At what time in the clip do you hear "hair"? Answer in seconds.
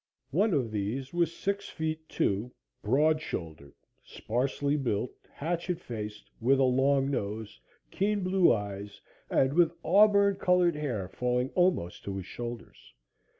10.75-11.07